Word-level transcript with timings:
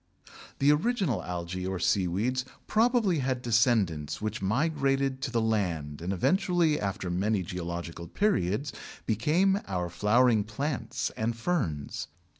The 0.57 0.71
original 0.71 1.19
algæ 1.21 1.69
or 1.69 1.77
seaweeds 1.77 2.43
probably 2.65 3.19
had 3.19 3.43
descendants 3.43 4.19
which 4.19 4.41
migrated 4.41 5.21
to 5.21 5.29
the 5.29 5.39
land 5.43 6.01
and 6.01 6.11
eventually 6.11 6.79
after 6.79 7.11
many 7.11 7.43
geological 7.43 8.07
periods 8.07 8.73
became 9.05 9.61
our 9.67 9.89
flowering 9.91 10.43
plants 10.43 11.11
and 11.15 11.37
ferns. 11.37 12.07